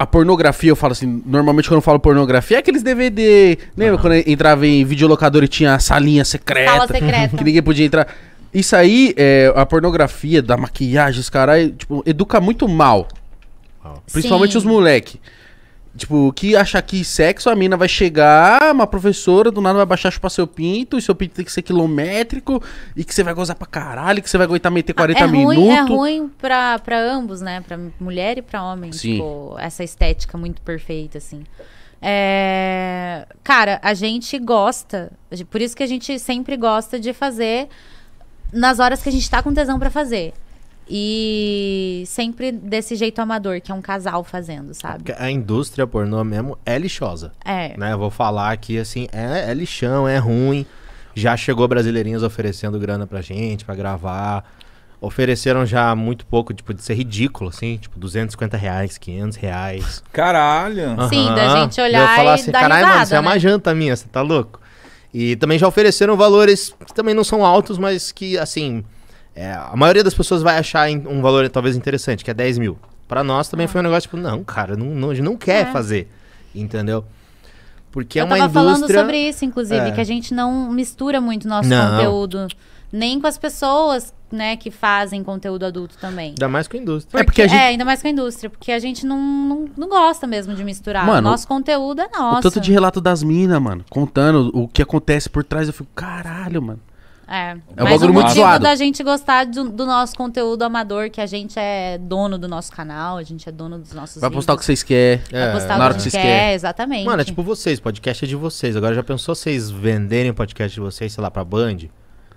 a 0.00 0.06
pornografia, 0.06 0.70
eu 0.70 0.76
falo 0.76 0.92
assim, 0.92 1.22
normalmente 1.26 1.68
quando 1.68 1.76
eu 1.76 1.82
falo 1.82 2.00
pornografia, 2.00 2.56
é 2.56 2.60
aqueles 2.60 2.82
DVD. 2.82 3.58
Lembra 3.76 3.98
quando 3.98 4.14
entrava 4.14 4.66
em 4.66 4.82
videolocador 4.82 5.44
e 5.44 5.48
tinha 5.48 5.74
a 5.74 5.78
salinha 5.78 6.24
secreta? 6.24 6.72
Sala 6.72 6.86
secreta. 6.86 7.36
Que 7.36 7.44
ninguém 7.44 7.62
podia 7.62 7.84
entrar. 7.84 8.06
Isso 8.52 8.74
aí, 8.74 9.12
é, 9.14 9.52
a 9.54 9.66
pornografia, 9.66 10.40
da 10.40 10.56
maquiagem, 10.56 11.20
os 11.20 11.28
caras, 11.28 11.70
tipo, 11.76 12.02
educa 12.06 12.40
muito 12.40 12.66
mal. 12.66 13.08
Principalmente 14.10 14.52
Sim. 14.52 14.58
os 14.58 14.64
moleque. 14.64 15.20
Tipo, 15.96 16.32
que 16.32 16.54
achar 16.54 16.80
que 16.82 17.04
sexo, 17.04 17.50
a 17.50 17.56
mina 17.56 17.76
vai 17.76 17.88
chegar, 17.88 18.72
uma 18.72 18.86
professora, 18.86 19.50
do 19.50 19.60
nada 19.60 19.76
vai 19.76 19.86
baixar 19.86 20.12
chupar 20.12 20.30
seu 20.30 20.46
pinto, 20.46 20.96
e 20.96 21.02
seu 21.02 21.16
pinto 21.16 21.34
tem 21.34 21.44
que 21.44 21.50
ser 21.50 21.62
quilométrico, 21.62 22.62
e 22.94 23.02
que 23.02 23.12
você 23.12 23.24
vai 23.24 23.34
gozar 23.34 23.56
pra 23.56 23.66
caralho, 23.66 24.22
que 24.22 24.30
você 24.30 24.38
vai 24.38 24.46
aguentar 24.46 24.70
meter 24.70 24.92
40 24.92 25.18
é 25.18 25.24
ruim, 25.26 25.48
minutos. 25.48 25.68
É 25.68 25.80
ruim 25.80 26.30
pra, 26.38 26.78
pra 26.78 27.00
ambos, 27.00 27.40
né? 27.40 27.60
Pra 27.60 27.76
mulher 27.98 28.38
e 28.38 28.42
pra 28.42 28.62
homem. 28.62 28.92
Sim. 28.92 29.14
Tipo, 29.14 29.56
essa 29.58 29.82
estética 29.82 30.38
muito 30.38 30.62
perfeita, 30.62 31.18
assim. 31.18 31.42
É... 32.00 33.26
Cara, 33.42 33.80
a 33.82 33.92
gente 33.92 34.38
gosta. 34.38 35.12
Por 35.50 35.60
isso 35.60 35.76
que 35.76 35.82
a 35.82 35.86
gente 35.86 36.18
sempre 36.18 36.56
gosta 36.56 37.00
de 37.00 37.12
fazer 37.12 37.68
nas 38.52 38.78
horas 38.78 39.02
que 39.02 39.08
a 39.08 39.12
gente 39.12 39.28
tá 39.28 39.42
com 39.42 39.52
tesão 39.52 39.78
pra 39.78 39.90
fazer. 39.90 40.32
E 40.88 42.02
sempre 42.06 42.50
desse 42.50 42.96
jeito 42.96 43.20
amador, 43.20 43.60
que 43.60 43.70
é 43.70 43.74
um 43.74 43.80
casal 43.80 44.24
fazendo, 44.24 44.74
sabe? 44.74 45.04
Porque 45.04 45.22
A 45.22 45.30
indústria 45.30 45.86
pornô 45.86 46.22
mesmo 46.24 46.58
é 46.66 46.76
lixosa. 46.78 47.32
É. 47.44 47.76
Né? 47.78 47.92
Eu 47.92 47.98
Vou 47.98 48.10
falar 48.10 48.50
aqui 48.50 48.78
assim, 48.78 49.06
é, 49.12 49.50
é 49.50 49.54
lixão, 49.54 50.08
é 50.08 50.18
ruim. 50.18 50.66
Já 51.14 51.36
chegou 51.36 51.66
brasileirinhos 51.68 52.22
oferecendo 52.22 52.78
grana 52.78 53.06
pra 53.06 53.20
gente, 53.20 53.64
pra 53.64 53.74
gravar. 53.74 54.44
Ofereceram 55.00 55.64
já 55.64 55.94
muito 55.94 56.26
pouco, 56.26 56.52
tipo, 56.52 56.74
de 56.74 56.82
ser 56.82 56.94
ridículo, 56.94 57.48
assim, 57.50 57.78
tipo, 57.78 57.98
250 57.98 58.56
reais, 58.56 58.98
500 58.98 59.36
reais. 59.38 60.02
Caralho. 60.12 60.96
Sim, 61.08 61.26
da 61.34 61.60
gente 61.60 61.80
olhar 61.80 62.10
Eu 62.10 62.16
falar 62.16 62.30
e 62.32 62.34
assim, 62.34 62.50
dar 62.50 62.60
caralho, 62.60 62.82
mano, 62.82 62.92
risada, 62.92 63.04
isso 63.04 63.14
é 63.14 63.20
uma 63.20 63.32
né?" 63.32 63.38
janta 63.38 63.74
minha, 63.74 63.96
você 63.96 64.06
tá 64.08 64.20
louco? 64.20 64.60
E 65.12 65.36
também 65.36 65.58
já 65.58 65.66
ofereceram 65.66 66.16
valores 66.16 66.74
que 66.86 66.94
também 66.94 67.14
não 67.14 67.24
são 67.24 67.44
altos, 67.44 67.78
mas 67.78 68.12
que, 68.12 68.36
assim, 68.38 68.84
é, 69.34 69.52
a 69.52 69.74
maioria 69.76 70.02
das 70.04 70.14
pessoas 70.14 70.42
vai 70.42 70.58
achar 70.58 70.88
um 70.90 71.20
valor 71.22 71.48
talvez 71.48 71.76
interessante, 71.76 72.24
que 72.24 72.30
é 72.30 72.34
10 72.34 72.58
mil. 72.58 72.78
Pra 73.08 73.24
nós 73.24 73.48
também 73.48 73.66
foi 73.66 73.80
um 73.80 73.84
negócio, 73.84 74.02
tipo, 74.02 74.16
não, 74.16 74.44
cara, 74.44 74.76
não, 74.76 74.86
não, 74.86 75.10
a 75.10 75.14
gente 75.14 75.24
não 75.24 75.36
quer 75.36 75.62
É. 75.62 75.72
fazer, 75.72 76.08
entendeu? 76.54 77.04
Porque 77.90 78.18
é 78.20 78.22
Eu 78.22 78.26
uma 78.26 78.36
tava 78.36 78.50
indústria... 78.60 78.76
falando 78.78 79.04
sobre 79.06 79.18
isso, 79.28 79.44
inclusive, 79.44 79.88
É. 79.88 79.90
que 79.90 80.00
a 80.00 80.04
gente 80.04 80.32
não 80.32 80.70
mistura 80.70 81.20
muito 81.20 81.48
nosso 81.48 81.68
Não. 81.68 81.90
conteúdo. 81.96 82.46
Nem 82.92 83.20
com 83.20 83.26
as 83.26 83.36
pessoas, 83.38 84.12
né, 84.32 84.56
que 84.56 84.70
fazem 84.70 85.22
conteúdo 85.24 85.64
adulto 85.64 85.96
também. 86.00 86.30
Ainda 86.30 86.48
mais 86.48 86.66
com 86.68 86.76
a 86.76 86.80
indústria. 86.80 87.20
É 87.20 87.24
porque 87.24 87.42
a 87.42 87.46
gente- 87.48 87.58
É, 87.58 87.66
ainda 87.66 87.84
mais 87.84 88.00
com 88.02 88.08
a 88.08 88.10
indústria, 88.10 88.48
porque 88.50 88.70
a 88.72 88.78
gente 88.80 89.04
não, 89.06 89.18
não, 89.20 89.68
não 89.76 89.88
gosta 89.88 90.26
mesmo 90.26 90.54
de 90.54 90.62
misturar. 90.64 91.04
Mano, 91.06 91.30
Nosso 91.30 91.46
conteúdo 91.48 92.00
é 92.00 92.06
O 92.06 92.18
nosso. 92.18 92.42
tanto 92.42 92.60
de 92.60 92.70
relato 92.72 93.00
das 93.00 93.22
minas, 93.24 93.60
mano, 93.60 93.84
contando 93.90 94.50
o 94.54 94.66
que 94.68 94.82
acontece 94.82 95.28
por 95.28 95.42
trás, 95.44 95.66
eu 95.68 95.72
fico, 95.74 95.88
caralho, 95.94 96.60
mano. 96.62 96.80
É, 97.30 97.50
É 97.52 97.54
um 97.54 97.84
mas 97.84 97.92
bagulho 97.92 98.10
o 98.10 98.14
muito 98.14 98.26
motivo 98.26 98.40
zoado. 98.44 98.64
da 98.64 98.74
gente 98.74 99.02
gostar 99.04 99.46
do, 99.46 99.70
do 99.70 99.86
nosso 99.86 100.16
conteúdo 100.16 100.62
amador, 100.64 101.08
que 101.10 101.20
a 101.20 101.26
gente 101.26 101.56
é 101.56 101.96
dono 101.96 102.36
do 102.36 102.48
nosso 102.48 102.72
canal, 102.72 103.18
a 103.18 103.22
gente 103.22 103.48
é 103.48 103.52
dono 103.52 103.78
dos 103.78 103.92
nossos 103.92 104.20
Vai 104.20 104.30
postar 104.30 104.54
o 104.54 104.58
que 104.58 104.64
vocês 104.64 104.82
querem. 104.82 105.22
É, 105.32 105.44
Vai 105.46 105.52
postar 105.54 105.78
na 105.78 105.84
o 105.84 105.86
hora 105.86 105.94
que 105.94 106.02
vocês 106.02 106.12
quer, 106.12 106.22
querem. 106.22 106.54
exatamente. 106.54 107.04
Mano, 107.06 107.22
é 107.22 107.24
tipo 107.24 107.42
vocês, 107.44 107.78
podcast 107.78 108.24
é 108.24 108.28
de 108.28 108.34
vocês. 108.34 108.76
Agora 108.76 108.94
já 108.94 109.02
pensou 109.04 109.34
vocês 109.34 109.70
venderem 109.70 110.32
o 110.32 110.34
podcast 110.34 110.74
de 110.74 110.80
vocês, 110.80 111.12
sei 111.12 111.22
lá, 111.22 111.30
pra 111.30 111.44
Band? 111.44 111.76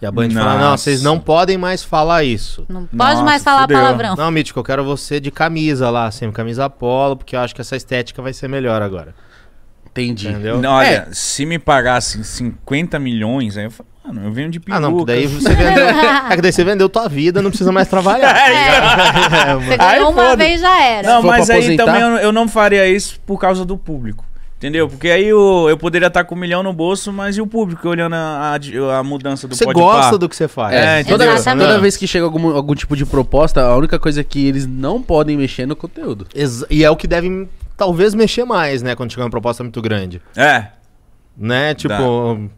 E 0.00 0.06
a 0.06 0.10
Band 0.12 0.30
fala, 0.30 0.58
não, 0.58 0.76
vocês 0.78 1.02
não 1.02 1.18
podem 1.18 1.58
mais 1.58 1.82
falar 1.82 2.22
isso. 2.24 2.64
Não 2.68 2.86
pode 2.86 2.96
Nossa, 2.96 3.24
mais 3.24 3.42
falar 3.42 3.62
fudeu. 3.62 3.76
palavrão. 3.78 4.14
Não, 4.16 4.30
Mítico, 4.30 4.58
eu 4.60 4.64
quero 4.64 4.84
você 4.84 5.18
de 5.20 5.30
camisa 5.30 5.90
lá, 5.90 6.06
assim, 6.06 6.30
camisa 6.30 6.70
polo, 6.70 7.16
porque 7.16 7.34
eu 7.36 7.40
acho 7.40 7.54
que 7.54 7.60
essa 7.60 7.76
estética 7.76 8.22
vai 8.22 8.32
ser 8.32 8.48
melhor 8.48 8.80
agora. 8.80 9.12
Entendi. 10.04 10.28
Entendeu? 10.28 10.58
Não, 10.60 10.70
olha, 10.72 10.86
É. 10.86 11.08
se 11.12 11.44
me 11.46 11.58
pagassem 11.58 12.22
50 12.22 12.98
milhões, 12.98 13.56
aí 13.56 13.64
eu 13.64 13.70
falo, 13.70 13.88
mano, 14.06 14.26
eu 14.26 14.32
venho 14.32 14.50
de 14.50 14.58
peruca. 14.60 14.76
Ah, 14.78 14.80
não, 14.80 14.90
porque 14.92 15.06
daí 15.12 15.26
você 15.26 15.54
vendeu. 15.54 15.86
é 16.30 16.36
que 16.36 16.42
daí 16.42 16.52
você 16.52 16.64
vendeu 16.64 16.88
tua 16.88 17.08
vida, 17.08 17.42
não 17.42 17.50
precisa 17.50 17.72
mais 17.72 17.88
trabalhar. 17.88 18.34
É, 18.38 19.54
Você 19.54 19.60
mano. 19.60 19.60
ganhou 19.76 19.82
Aí 19.88 20.00
uma 20.00 20.12
foda. 20.12 20.36
vez 20.36 20.60
já 20.60 20.82
era. 20.84 21.08
Não, 21.08 21.22
mas 21.22 21.50
aí 21.50 21.76
também 21.76 22.00
eu, 22.00 22.08
eu 22.16 22.32
não 22.32 22.48
faria 22.48 22.86
isso 22.88 23.20
por 23.26 23.38
causa 23.38 23.64
do 23.64 23.76
público. 23.76 24.24
Entendeu? 24.56 24.88
Porque 24.88 25.08
aí 25.08 25.26
eu, 25.28 25.66
eu 25.68 25.78
poderia 25.78 26.08
estar 26.08 26.24
com 26.24 26.34
um 26.34 26.38
milhão 26.38 26.64
no 26.64 26.72
bolso, 26.72 27.12
mas 27.12 27.36
e 27.36 27.40
o 27.40 27.46
público 27.46 27.88
olhando 27.88 28.14
a, 28.14 28.56
a, 28.56 28.98
a 28.98 29.02
mudança 29.04 29.46
do 29.46 29.54
Você 29.54 29.64
gosta 29.66 30.18
do 30.18 30.28
que 30.28 30.34
você 30.34 30.48
faz. 30.48 30.74
É, 30.74 31.04
toda, 31.04 31.24
Exatamente. 31.26 31.64
toda 31.68 31.78
vez 31.80 31.96
que 31.96 32.08
chega 32.08 32.24
algum, 32.24 32.48
algum 32.56 32.74
tipo 32.74 32.96
de 32.96 33.06
proposta, 33.06 33.62
a 33.62 33.76
única 33.76 34.00
coisa 34.00 34.20
é 34.20 34.24
que 34.24 34.44
eles 34.48 34.66
não 34.66 35.00
podem 35.00 35.36
mexer 35.36 35.64
no 35.64 35.76
conteúdo. 35.76 36.26
Ex- 36.34 36.64
E 36.68 36.82
é 36.82 36.90
o 36.90 36.96
que 36.96 37.06
deve, 37.06 37.46
talvez, 37.78 38.12
mexer 38.12 38.44
mais, 38.44 38.82
né? 38.82 38.94
Quando 38.94 39.10
chegar 39.10 39.24
uma 39.24 39.30
proposta 39.30 39.62
muito 39.62 39.80
grande. 39.80 40.20
É. 40.36 40.66
Né? 41.34 41.72
Tipo, 41.74 42.50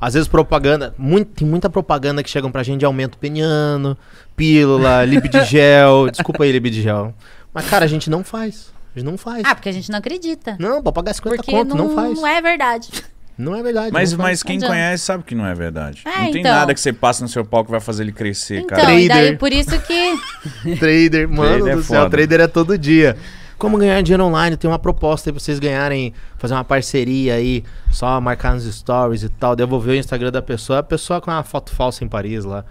às 0.00 0.14
vezes 0.14 0.28
propaganda. 0.28 0.94
Muito, 0.96 1.32
tem 1.32 1.48
muita 1.48 1.68
propaganda 1.68 2.22
que 2.22 2.30
chegam 2.30 2.52
pra 2.52 2.62
gente 2.62 2.80
de 2.80 2.84
aumento 2.84 3.18
peniano, 3.18 3.96
pílula, 4.36 5.02
libidigel. 5.08 6.08
Desculpa 6.10 6.44
aí, 6.44 6.52
libidigel. 6.52 7.12
Mas, 7.52 7.68
cara, 7.68 7.86
a 7.86 7.88
gente 7.88 8.08
não 8.10 8.22
faz. 8.22 8.72
A 8.94 8.98
gente 8.98 9.08
não 9.10 9.18
faz. 9.18 9.42
Ah, 9.44 9.54
porque 9.54 9.68
a 9.70 9.72
gente 9.72 9.90
não 9.90 9.98
acredita. 9.98 10.56
Não, 10.60 10.82
pra 10.82 10.92
pagar 10.92 11.14
50 11.14 11.36
Porque 11.36 11.50
conto, 11.50 11.74
não, 11.74 11.88
não, 11.88 11.94
faz. 11.94 12.14
não 12.14 12.26
é 12.26 12.40
verdade. 12.42 12.88
Não 13.38 13.54
é 13.54 13.62
verdade. 13.62 13.92
Mas, 13.92 14.14
mas 14.14 14.42
quem 14.42 14.56
Adianta. 14.56 14.74
conhece 14.74 15.04
sabe 15.04 15.22
que 15.24 15.34
não 15.34 15.46
é 15.46 15.54
verdade. 15.54 16.02
É, 16.06 16.24
não 16.24 16.30
tem 16.32 16.40
então. 16.40 16.52
nada 16.52 16.72
que 16.72 16.80
você 16.80 16.90
passa 16.92 17.22
no 17.22 17.28
seu 17.28 17.44
palco 17.44 17.66
que 17.66 17.70
vai 17.72 17.80
fazer 17.80 18.02
ele 18.02 18.12
crescer, 18.12 18.60
Então, 18.60 18.78
cara. 18.78 18.94
e 18.94 19.08
daí 19.08 19.20
Trader. 19.20 19.38
por 19.38 19.52
isso 19.52 19.78
que. 19.80 20.18
Trader, 20.78 21.28
mano 21.28 21.56
Trader 21.64 21.72
é 21.72 21.76
do 21.76 21.82
céu, 21.82 22.02
foda. 22.02 22.10
trader 22.10 22.40
é 22.40 22.46
todo 22.46 22.78
dia. 22.78 23.16
Como 23.58 23.78
ganhar 23.78 24.02
dinheiro 24.02 24.24
online? 24.24 24.56
Tem 24.56 24.68
uma 24.68 24.78
proposta 24.78 25.30
aí 25.30 25.32
pra 25.32 25.40
vocês 25.40 25.58
ganharem, 25.58 26.12
fazer 26.36 26.54
uma 26.54 26.64
parceria 26.64 27.34
aí, 27.34 27.64
só 27.90 28.20
marcar 28.20 28.54
nos 28.54 28.64
stories 28.64 29.22
e 29.22 29.28
tal, 29.28 29.56
devolver 29.56 29.94
o 29.94 29.98
Instagram 29.98 30.30
da 30.30 30.42
pessoa, 30.42 30.80
a 30.80 30.82
pessoa 30.82 31.20
com 31.20 31.30
uma 31.30 31.42
foto 31.42 31.72
falsa 31.72 32.04
em 32.04 32.08
Paris 32.08 32.44
lá. 32.44 32.64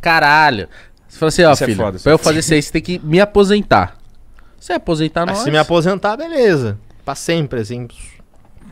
Caralho. 0.00 0.68
Você 1.08 1.18
fala 1.18 1.28
assim, 1.28 1.44
ó, 1.44 1.52
Isso 1.52 1.64
é 1.64 1.66
filho, 1.66 1.76
foda, 1.78 1.98
pra 1.98 2.12
eu 2.12 2.18
fazer 2.18 2.38
isso 2.38 2.54
aí, 2.54 2.62
você 2.62 2.72
tem 2.72 2.82
que 2.82 2.98
me 3.00 3.20
aposentar. 3.20 3.96
Você 4.58 4.72
aposentar 4.72 5.26
nós. 5.26 5.38
se 5.38 5.50
me 5.50 5.58
aposentar, 5.58 6.16
beleza. 6.16 6.78
Pra 7.04 7.14
sempre, 7.14 7.60
assim. 7.60 7.88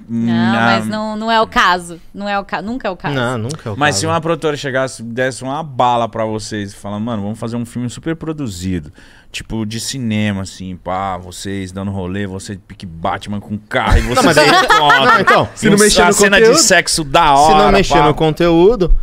Não, 0.09 0.55
mas 0.55 0.87
não, 0.87 1.17
não 1.17 1.31
é 1.31 1.41
o 1.41 1.47
caso. 1.47 2.01
Não 2.15 2.29
é 2.29 2.39
o 2.39 2.45
ca... 2.45 2.63
Nunca 2.63 2.89
é 2.89 2.91
o 2.91 2.97
caso. 2.97 3.15
Não, 3.15 3.37
nunca 3.39 3.69
é 3.69 3.73
o 3.73 3.77
Mas 3.77 3.91
caso. 3.97 4.01
se 4.01 4.07
uma 4.07 4.21
produtora 4.21 4.57
chegasse, 4.57 5.03
desse 5.03 5.43
uma 5.45 5.63
bala 5.63 6.09
pra 6.09 6.25
vocês 6.25 6.73
e 6.73 6.75
falar, 6.77 6.99
mano, 6.99 7.23
vamos 7.23 7.39
fazer 7.39 7.57
um 7.57 7.67
filme 7.67 7.91
super 7.91 8.17
produzido. 8.17 8.91
Tipo, 9.31 9.67
de 9.67 9.79
cinema, 9.79 10.43
assim, 10.43 10.75
pá, 10.77 11.19
vocês 11.19 11.71
dando 11.71 11.91
rolê, 11.91 12.27
você 12.27 12.57
pique 12.57 12.87
Batman 12.87 13.39
com 13.41 13.59
carro 13.59 13.99
e 13.99 14.01
vocês 14.01 14.25
mas 14.25 14.39
aí- 14.39 14.49
encontram. 14.49 15.05
Não, 15.05 15.21
então, 15.21 15.49
se 15.55 15.69
não 15.69 15.77
um- 15.77 15.81
mexer 15.81 16.05
no 16.07 16.13
cena 16.15 16.39
conteúdo- 16.39 16.57
de 16.57 16.63
sexo 16.63 17.05
da 17.05 17.35
hora. 17.35 17.53
Se 17.59 17.65
não 17.65 17.73
mexer 17.73 17.99
pá. 17.99 18.07
no 18.07 18.15
conteúdo. 18.15 18.97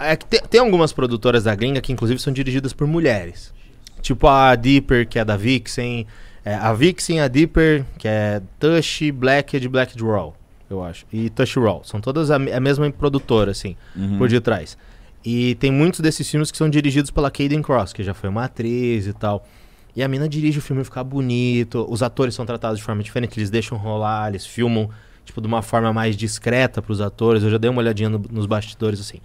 É 0.00 0.16
que 0.16 0.24
tem, 0.26 0.40
tem 0.48 0.60
algumas 0.60 0.92
produtoras 0.92 1.44
da 1.44 1.54
gringa 1.54 1.80
que, 1.80 1.92
inclusive, 1.92 2.20
são 2.20 2.32
dirigidas 2.32 2.72
por 2.72 2.86
mulheres. 2.86 3.52
Tipo 4.00 4.26
a 4.28 4.54
Deeper, 4.54 5.06
que 5.08 5.18
é 5.18 5.24
da 5.24 5.36
Vixen. 5.36 6.06
é, 6.44 6.54
a 6.54 6.72
Vixen, 6.72 7.20
a 7.20 7.28
Deeper, 7.28 7.84
que 7.98 8.06
é 8.06 8.40
Tush, 8.60 9.10
Blacked, 9.12 9.66
Blacked 9.68 10.02
Raw, 10.02 10.34
eu 10.70 10.82
acho. 10.84 11.04
E 11.12 11.30
Tush 11.30 11.56
Raw. 11.56 11.82
São 11.84 12.00
todas 12.00 12.30
a, 12.30 12.36
a 12.36 12.60
mesma 12.60 12.90
produtora, 12.90 13.50
assim, 13.50 13.76
Uhum. 13.94 14.18
por 14.18 14.28
detrás. 14.28 14.76
E 15.24 15.54
tem 15.56 15.70
muitos 15.72 16.00
desses 16.00 16.28
filmes 16.30 16.50
que 16.50 16.56
são 16.58 16.68
dirigidos 16.70 17.10
pela 17.10 17.30
Caden 17.30 17.62
Cross, 17.62 17.92
que 17.92 18.02
já 18.04 18.14
foi 18.14 18.28
uma 18.30 18.44
atriz 18.44 19.06
e 19.06 19.12
tal. 19.12 19.46
E 19.94 20.02
a 20.02 20.08
mina 20.08 20.28
dirige 20.28 20.58
o 20.58 20.62
filme 20.62 20.84
ficar 20.84 21.02
bonito. 21.04 21.84
Os 21.88 22.02
atores 22.02 22.34
são 22.34 22.44
tratados 22.46 22.78
de 22.78 22.84
forma 22.84 23.02
diferente, 23.02 23.38
eles 23.38 23.50
deixam 23.50 23.76
rolar, 23.78 24.28
eles 24.28 24.46
filmam, 24.46 24.88
tipo, 25.24 25.40
de 25.40 25.46
uma 25.46 25.62
forma 25.62 25.92
mais 25.92 26.16
discreta 26.16 26.80
pros 26.82 27.00
atores. 27.00 27.42
Eu 27.42 27.50
já 27.50 27.58
dei 27.58 27.70
uma 27.70 27.80
olhadinha 27.80 28.08
no- 28.10 28.22
nos 28.30 28.46
bastidores, 28.46 29.00
assim. 29.00 29.18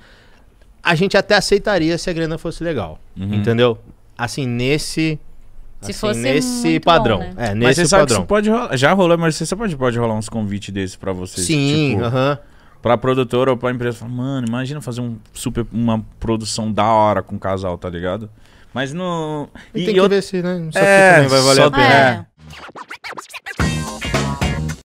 A 0.82 0.96
gente 0.96 1.16
até 1.18 1.36
aceitaria 1.36 1.96
se 1.98 2.10
a 2.10 2.14
grana 2.14 2.38
fosse 2.38 2.64
legal, 2.64 3.00
Uhum. 3.16 3.36
entendeu? 3.36 3.78
Assim, 4.18 4.48
nesse... 4.48 5.20
Se 5.82 5.92
assim, 5.92 6.00
fosse 6.00 6.20
nesse 6.20 6.68
muito 6.68 6.84
padrão. 6.86 7.18
bom, 7.20 7.24
né? 7.24 7.34
É, 7.38 7.48
Mas 7.50 7.56
nesse 7.58 7.82
você 7.82 7.88
sabe 7.88 8.02
que 8.02 8.08
padrão. 8.08 8.20
isso 8.20 8.28
pode 8.28 8.50
rolar. 8.50 8.78
Já 8.78 8.94
rolou, 8.94 9.18
mas 9.18 9.36
você 9.36 9.56
pode, 9.56 9.76
pode 9.76 9.98
rolar 10.00 10.14
uns 10.16 10.30
convites 10.30 10.74
desses 10.74 10.96
pra 10.96 11.12
vocês. 11.12 11.46
Sim, 11.48 11.92
tipo, 11.94 12.04
aham. 12.04 12.38
pra 12.82 12.98
produtora 12.98 13.52
ou 13.52 13.58
pra 13.58 13.72
empresa. 13.72 13.98
Fala, 13.98 14.12
Mano, 14.12 14.48
imagina 14.48 14.80
fazer 14.82 15.02
um 15.02 15.18
super, 15.34 15.66
uma 15.72 16.04
produção 16.20 16.72
da 16.72 16.86
hora 16.86 17.22
com 17.24 17.36
um 17.36 17.40
casal, 17.40 17.78
tá 17.78 17.90
ligado? 17.90 18.30
Mas 18.74 18.94
não. 18.94 19.50
E, 19.74 19.82
E, 19.82 19.86
tem 19.86 19.96
eu- 19.98 20.04
que 20.04 20.10
ver 20.10 20.22
se, 20.24 20.42
né? 20.42 20.68
Isso 20.70 20.78
É, 20.78 21.28
vai 21.28 21.42
valer 21.42 21.56
só 21.56 21.66
a 21.66 21.72
pena. 21.72 21.84
tem- 21.88 21.94
É. 21.98 22.26